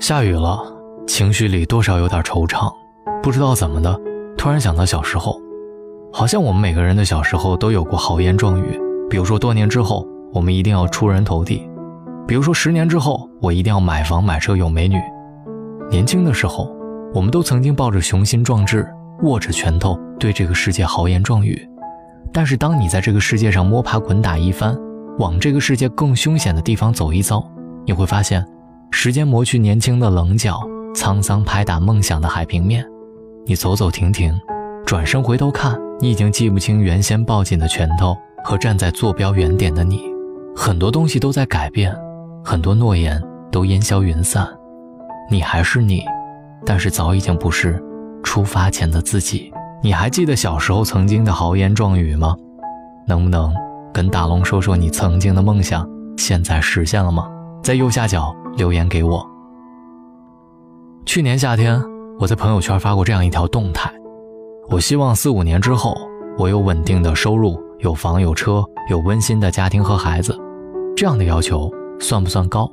[0.00, 0.58] 下雨了，
[1.06, 2.72] 情绪里多少有点惆怅。
[3.22, 4.00] 不知道怎么的，
[4.34, 5.38] 突然想到小时候，
[6.10, 8.80] 好像我们每个人的小时候都有过豪言壮语。
[9.10, 11.68] 比如说，多年之后我们一定要出人头地；
[12.26, 14.96] 比如说，十年之后我一定要买房买车有美女。
[15.90, 16.74] 年轻的时候，
[17.12, 18.88] 我们都曾经抱着雄心壮志，
[19.22, 21.68] 握着拳头对这个世界豪言壮语。
[22.32, 24.74] 但是，当你在这个世界上摸爬滚打一番，
[25.18, 27.46] 往这个世界更凶险的地方走一遭，
[27.84, 28.42] 你会发现。
[28.90, 30.60] 时间磨去年轻的棱角，
[30.94, 32.84] 沧桑拍打梦想的海平面。
[33.46, 34.38] 你走走停停，
[34.84, 40.02] 转身回头看，你已经记不清原先抱紧的拳头和站在坐标原点的你。
[40.54, 41.96] 很多东西都在改变，
[42.44, 44.46] 很多诺言都烟消云散。
[45.30, 46.02] 你还是你，
[46.66, 47.82] 但是早已经不是
[48.22, 49.52] 出发前的自己。
[49.82, 52.36] 你还记得小时候曾经的豪言壮语吗？
[53.06, 53.54] 能不能
[53.94, 57.28] 跟大龙说说你曾经的梦想现在实现了吗？
[57.62, 58.34] 在右下角。
[58.56, 59.26] 留言给我。
[61.06, 61.82] 去年夏天，
[62.18, 63.90] 我在朋友圈发过这样一条动态：
[64.68, 65.96] 我希望四五年之后，
[66.38, 70.38] 我有稳定的收入，有房有车，有温馨的家庭和孩子。
[70.96, 72.70] 这样的要求算不算高？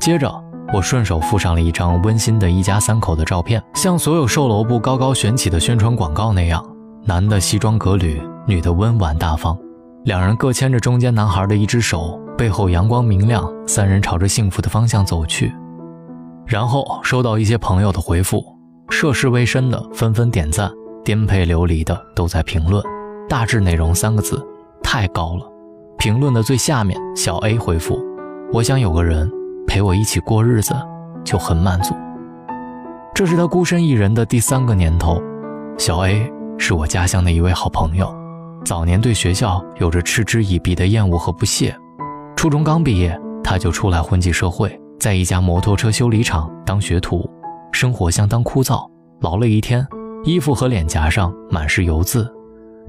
[0.00, 0.32] 接着，
[0.72, 6.64] 我顺手附上了一张温馨的一家三口的照片，像所有售楼部高高悬起的宣传广告那样，
[7.04, 9.58] 男的西装革履，女的温婉大方，
[10.04, 12.18] 两人各牵着中间男孩的一只手。
[12.42, 15.54] 背后阳光明亮，三人朝着幸福的方向走去。
[16.44, 18.44] 然后收到一些朋友的回复，
[18.90, 20.68] 涉世未深的纷纷点赞，
[21.04, 22.82] 颠沛流离的都在评论。
[23.28, 24.44] 大致内容三个字：
[24.82, 25.48] 太高了。
[25.98, 27.96] 评论的最下面，小 A 回复
[28.52, 29.30] ：“我想有个人
[29.68, 30.74] 陪我一起过日子，
[31.22, 31.94] 就很满足。”
[33.14, 35.22] 这是他孤身一人的第三个年头。
[35.78, 38.12] 小 A 是我家乡的一位好朋友，
[38.64, 41.72] 早年对学校有着嗤之以鼻的厌恶和不屑。
[42.42, 47.24] 初中刚毕业，他就出来混迹社会，在一家摩托车修理厂当学徒，
[47.70, 48.84] 生活相当枯燥，
[49.20, 49.86] 劳累一天，
[50.24, 52.28] 衣服和脸颊上满是油渍。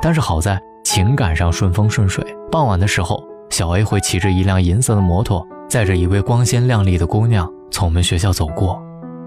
[0.00, 2.24] 但是好在情感上顺风顺水。
[2.50, 8.82] 傍晚的时候，小 A 会骑着一辆银色的摩托，载着一位光鲜亮丽的姑娘从我们学校走过，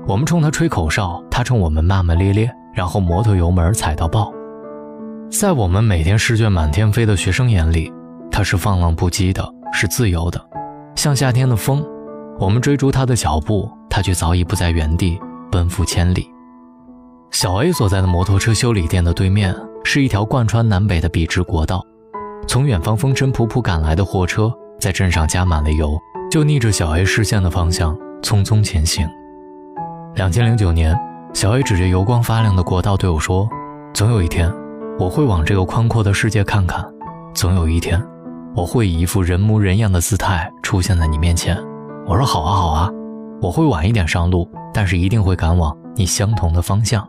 [0.08, 4.34] 我们冲他吹口哨，他冲我们骂骂咧咧，然后摩托油门踩到爆。
[5.30, 7.94] 在我们每天试卷满天飞的学生眼里，
[8.32, 9.54] 他是放浪不羁的。
[9.76, 10.42] 是自由的，
[10.96, 11.86] 像夏天的风。
[12.40, 15.20] 我们追逐他的脚步，他却早已不在原地
[15.52, 16.30] 奔赴千里。
[17.32, 21.86] 小 A 所在的摩托车修理店的对面是一条贯穿南北的笔直国道。
[22.48, 25.98] 从远方风尘仆仆赶来的货车，在镇上加满了油，
[26.32, 29.08] 就逆着小 A 视线的方向匆匆前行。
[30.16, 30.98] 两千零九年，
[31.34, 33.48] 小 A 指着油光发亮的国道对我说
[33.94, 34.50] ：“总有一天，
[34.98, 36.86] 我会往这个宽阔的世界看看。
[37.34, 38.02] 总有一天。”
[38.56, 41.58] 我会以一副人模人样的姿态出现在你面前。
[42.08, 42.90] 我说好啊好啊，
[43.42, 47.06] 我会晚一点上路，但是一定会赶往你相同的方向。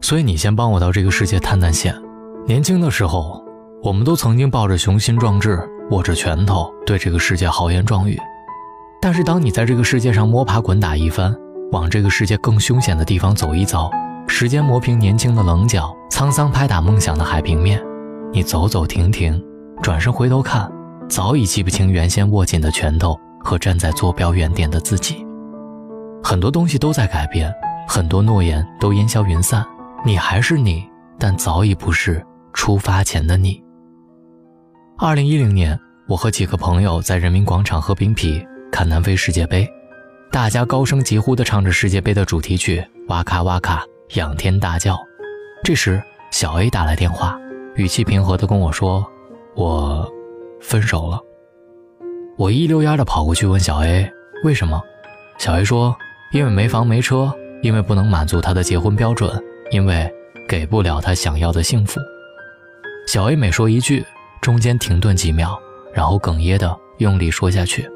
[0.00, 1.92] 所以你先帮我到这个世界探探险。
[2.46, 3.42] 年轻的时候，
[3.82, 5.58] 我们都曾经抱着雄心壮志，
[5.90, 8.16] 握着拳头对这个世界豪言壮语。
[9.00, 11.34] 但是当你在这个世界上摸爬滚打一番，
[11.72, 13.90] 往这个世界更凶险的地方走一遭，
[14.28, 17.82] 时间磨平年轻的棱角，沧桑拍打梦想的海平面，
[18.32, 19.42] 你走走停停，
[19.82, 20.70] 转身回头看。
[21.08, 25.24] 早已记不清原先握紧的拳头和站在坐标原点的自己。
[26.22, 27.52] 很多东西都在改变，
[27.86, 29.64] 很多诺言都烟消云散。
[30.04, 30.84] 你还是你，
[31.18, 33.62] 但早已不是出发前的你。
[34.98, 39.68] 二零一零年，我和几个朋友在人民广场喝冰啤，看南非世界杯，
[40.30, 43.82] 大家高声疾呼地唱着世界杯的主题曲，哇咔哇咔，
[44.14, 44.98] 仰天大叫。
[45.62, 47.38] 这时，小 A 打来电话，
[47.76, 49.04] 语气平和地跟我说
[49.56, 50.10] ：“我。”
[50.64, 51.20] 分手了，
[52.38, 54.10] 我一溜烟的跑过去问小 A
[54.44, 54.82] 为什么。
[55.36, 55.94] 小 A 说
[56.32, 57.30] ：“因为没房没车，
[57.62, 59.30] 因为不能满足他的结婚标准，
[59.70, 60.10] 因为
[60.48, 62.00] 给不了他想要的幸福。”
[63.06, 64.04] 小 A 每说一句，
[64.40, 65.56] 中间停顿几秒，
[65.92, 67.88] 然后哽咽的用力说下去。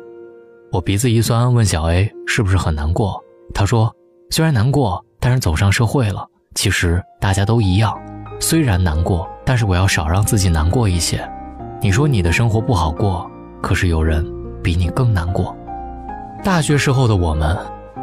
[0.71, 3.19] 我鼻子一酸，问小 A 是不是很难过。
[3.55, 3.93] 他说
[4.31, 6.25] ：“虽然难过，但是走上社会了，
[6.55, 7.99] 其实大家都一样。
[8.38, 11.26] 虽然难过，但是我要少让自己难过一些。”
[11.80, 13.30] 你说你的生活不好过，
[13.62, 14.26] 可是有人
[14.64, 15.56] 比你更难过。
[16.42, 17.56] 大学时候的我们，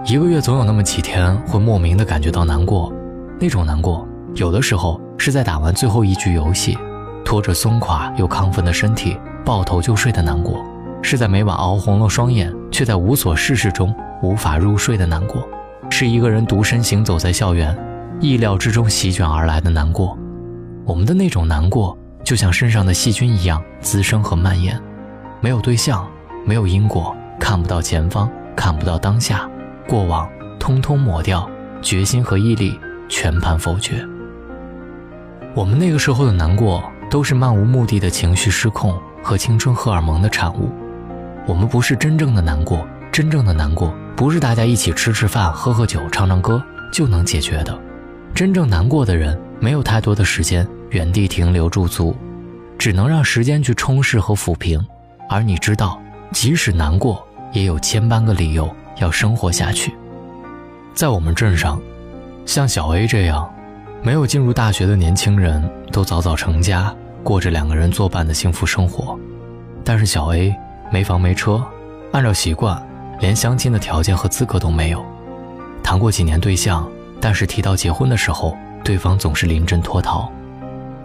[0.06, 2.89] 一个月总有那么几天会莫名的感觉到难过。
[3.38, 6.77] 那种难过，有的时候是在打完最后一局游戏，
[7.25, 10.56] 拖着松垮又亢奋的身体抱头就睡的难过；
[11.01, 15.42] 是在每晚熬红了双眼，却在无所事事中无法入睡的难过；
[15.89, 17.77] 是一个人独身行走在校园，
[18.22, 20.18] 意料之中席卷而来的难过。
[20.86, 21.98] 我们的那种难过。
[22.25, 24.81] 就像身上的细菌一样滋生和蔓延，
[25.39, 26.06] 没有对象，
[26.44, 29.48] 没有因果，看不到前方，看不到当下，
[29.88, 30.27] 过往
[30.60, 31.48] 通通抹掉，
[31.83, 32.77] 决心和毅力
[33.07, 34.04] 全盘否决。
[35.54, 40.72] 我们那个时候的难过，都是漫无目的的情绪失控和青春荷尔蒙的产物。
[41.45, 46.62] 我们不是真正的难过，真正的难过不是大家一起吃吃饭、喝喝酒、唱唱歌
[46.92, 47.80] 就能解决的。
[48.33, 52.16] 真正难过的人，没有太多的时间原地停留驻足，
[52.78, 54.84] 只能让时间去充实和抚平。
[55.30, 56.00] 而你知道，
[56.32, 59.94] 即使难过，也有千般个理由要生活下去。
[60.94, 61.82] 在我们镇上，
[62.46, 63.52] 像小 A 这样，
[64.02, 66.94] 没有进入大学的年轻人都早早成家，
[67.24, 69.20] 过着两个人作伴的幸福生活。
[69.84, 70.56] 但是小 A。
[70.92, 71.60] 没房没车，
[72.12, 72.80] 按照习惯，
[73.20, 75.04] 连相亲的条件和资格都没有。
[75.84, 76.88] 谈过几年对象，
[77.20, 80.32] 但是提到结婚的时候，对方总是临阵脱逃。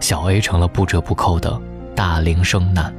[0.01, 1.57] 小 A 成了不折不扣的
[1.95, 2.93] 大龄剩男。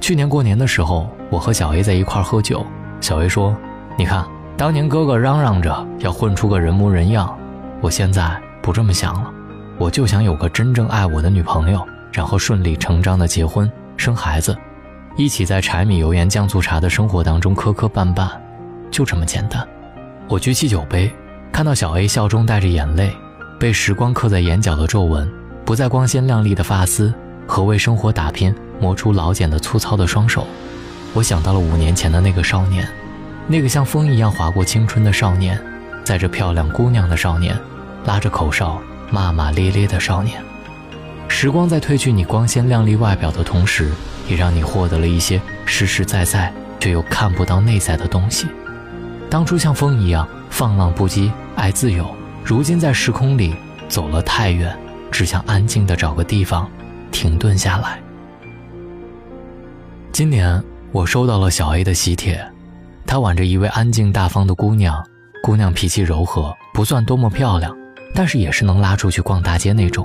[0.00, 2.64] 去年过年的时候，我和小 A 在一块喝酒，
[3.00, 3.56] 小 A 说
[3.98, 4.24] ：“你看，
[4.56, 7.36] 当年哥哥嚷嚷着要混出个人模人样，
[7.80, 9.30] 我现在不这么想了，
[9.78, 14.56] 我就想有个真正爱我的女朋友，然后顺理成章的结婚生孩子。”
[15.16, 18.28] 一起在柴米油盐酱醋茶的生活当中磕磕绊绊，
[18.90, 19.66] 就这么简单。
[20.28, 21.10] 我举起酒杯，
[21.52, 23.16] 看到小 A 笑中带着眼泪，
[23.58, 25.32] 被时光刻在眼角的皱纹，
[25.64, 27.12] 不再光鲜亮丽的发丝
[27.46, 30.46] 和为生活打拼磨出老茧的粗糙的双手。
[31.12, 32.86] 我想到了五年前的那个少年，
[33.46, 35.58] 那个像风一样划过青春的少年，
[36.04, 37.58] 载着漂亮姑娘的少年，
[38.04, 38.80] 拉着口哨
[39.10, 40.42] 骂骂咧咧的少年。
[41.28, 43.90] 时光在褪去你光鲜亮丽外表的同时。
[44.26, 46.50] 也让你获得了一些实实在在
[46.80, 48.46] 却又看不到内在的东西。
[49.28, 52.08] 当初像风一样放浪不羁、爱自由，
[52.42, 53.54] 如今在时空里
[53.86, 54.74] 走了太远，
[55.14, 56.68] 只想安静的找个地方
[57.12, 58.02] 停顿下来。
[60.10, 62.44] 今年我收到了小 A 的喜帖，
[63.06, 65.00] 他挽着一位安静大方的姑娘，
[65.40, 67.72] 姑娘脾气柔和，不算多么漂亮，
[68.12, 70.04] 但是也是能拉出去逛大街那种。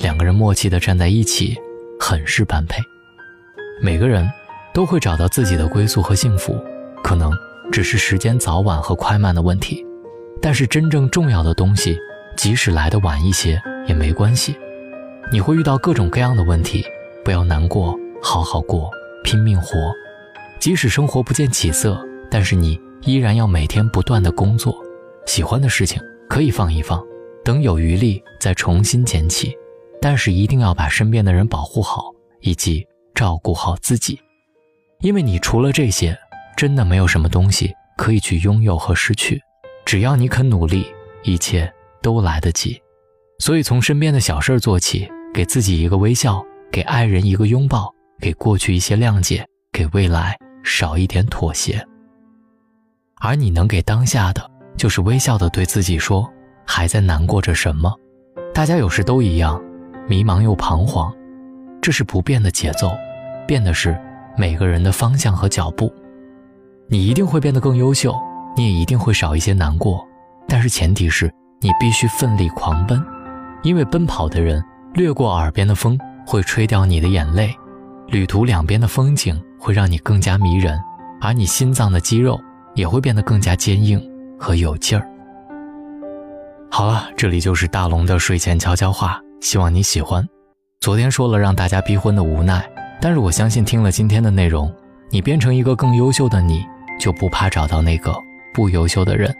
[0.00, 1.56] 两个人默契的站在一起，
[2.00, 2.82] 很是般配。
[3.80, 4.28] 每个人
[4.74, 6.60] 都会找到自己的归宿和幸福，
[7.04, 7.32] 可能
[7.70, 9.86] 只是时间早晚和快慢的问题。
[10.42, 11.96] 但是真正重要的东西，
[12.36, 14.56] 即使来的晚一些也没关系。
[15.32, 16.84] 你会遇到各种各样的问题，
[17.24, 18.90] 不要难过，好好过，
[19.22, 19.92] 拼命活。
[20.58, 22.00] 即使生活不见起色，
[22.30, 24.74] 但是你依然要每天不断的工作。
[25.26, 27.02] 喜欢的事情可以放一放，
[27.44, 29.56] 等有余力再重新捡起。
[30.00, 32.86] 但是一定要把身边的人保护好，以及。
[33.12, 34.18] 照顾好自己，
[35.00, 36.16] 因为你除了这些，
[36.56, 39.38] 真的没有什么东西可以去拥有和失去。
[39.84, 40.86] 只要你肯努力，
[41.22, 41.70] 一切
[42.02, 42.80] 都来得及。
[43.38, 51.84] 所以，从身边的小事做起，给自己一个微笑，给爱人一个拥抱，给过去一些谅解，给未来少一点妥协。
[53.20, 56.30] 而你能给当下的，就是微笑的对自己说
[56.66, 57.94] ：“还在难过着什么？”
[58.52, 59.62] 大家有时都一样，
[60.08, 61.14] 迷茫又彷徨，
[61.80, 62.90] 这是不变的节奏。
[63.46, 63.98] 变的是
[64.36, 65.92] 每个人的方向和脚步，
[66.88, 68.14] 你一定会变得更优秀，
[68.56, 70.06] 你也一定会少一些难过，
[70.46, 71.32] 但是前提是
[71.62, 73.04] 你必须奋力狂奔，
[73.62, 74.64] 因为奔跑的人
[74.94, 77.54] 掠过耳边的风会吹掉你的眼泪，
[78.08, 80.80] 旅途两边的风景会让你更加迷人，
[81.20, 82.40] 而你心脏的肌肉
[82.74, 84.02] 也会变得更加坚硬
[84.38, 85.06] 和有劲儿。
[86.70, 90.26] 好了，这里就是大龙的睡前悄悄话，希望你喜欢。
[90.80, 92.66] 昨天说了让大家逼婚的无奈。
[93.02, 94.72] 但是我相信，听了今天的内容，
[95.10, 96.64] 你变成一个更优秀的你，
[96.98, 98.14] 就不怕找到那个
[98.54, 99.34] 不优秀的人。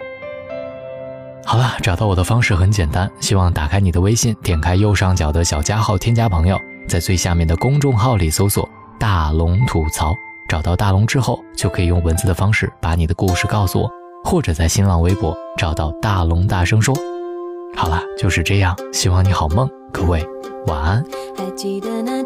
[1.50, 8.69] 好了，找到我的方式很简单，希望打开你的微信，点开右上角的小加号，添加朋友，在最下面的公众号里搜索
[9.00, 10.14] “大龙吐槽”，
[10.49, 13.90] 找到大龙之后，就可以用文字的方式把你的故事告诉我，
[14.23, 16.95] 或者在新浪微博找到大龙大声说。
[17.75, 20.25] 好了，就是这样，希望你好梦，各位
[20.69, 21.04] 晚安。
[21.37, 22.19] 还记得那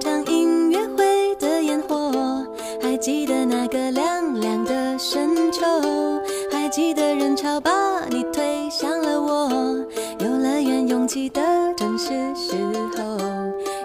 [12.14, 12.54] 的时
[12.96, 13.18] 候，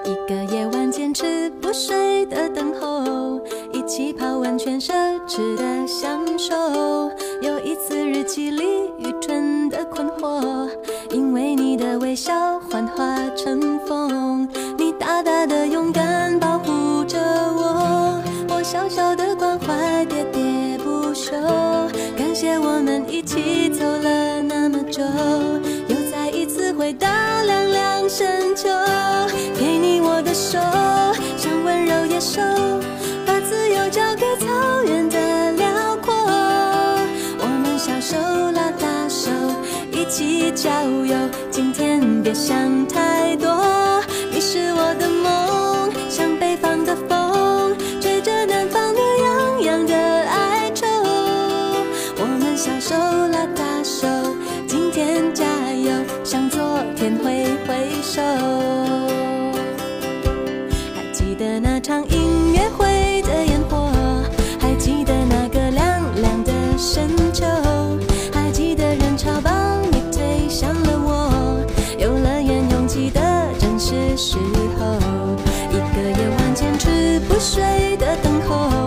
[0.06, 3.42] 一个夜晚坚持不睡的等候，
[3.74, 4.94] 一起泡温泉奢
[5.28, 6.56] 侈的享受，
[7.42, 8.64] 有一次日记里
[9.00, 10.70] 愚蠢的困惑，
[11.10, 13.69] 因为你的微笑幻化成
[27.66, 28.70] 凉深秋，
[29.58, 30.58] 给你我的手，
[31.38, 32.42] 像温柔野兽，
[33.26, 36.14] 把自由交给草原的辽阔。
[37.40, 38.18] 我们小手
[38.52, 39.30] 拉大手，
[39.92, 41.16] 一起郊游，
[41.52, 44.02] 今天别想太多。
[44.32, 50.86] 你是我的梦，像北方的风，吹着南方暖洋洋的哀愁。
[52.18, 52.96] 我们小手
[53.28, 53.59] 拉。
[77.28, 78.79] 不睡的等候。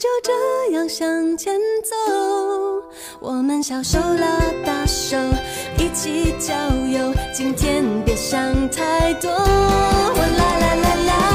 [0.00, 1.94] 就这样向前走，
[3.20, 5.14] 我们小手拉大手，
[5.76, 6.54] 一起郊
[6.86, 7.12] 游。
[7.34, 8.40] 今天别想
[8.70, 11.29] 太多，我啦啦啦啦。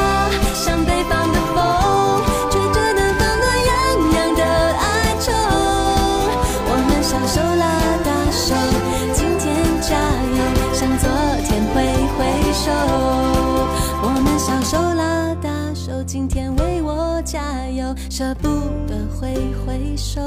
[18.17, 18.47] 舍不
[18.87, 20.21] 得挥挥手。